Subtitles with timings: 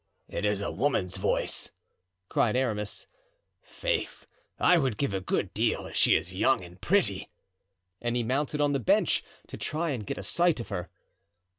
[0.27, 1.69] "It is a woman's voice,"
[2.27, 3.05] cried Aramis;
[3.61, 4.25] "faith,
[4.57, 7.29] I would give a good deal if she is young and pretty."
[8.01, 10.89] And he mounted on the bench to try and get a sight of her.